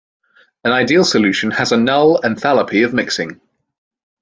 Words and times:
An 0.63 0.71
ideal 0.71 1.03
solution 1.03 1.51
has 1.51 1.71
a 1.71 1.77
null 1.77 2.19
enthalpy 2.23 2.83
of 2.83 2.91
mixing. 2.91 3.39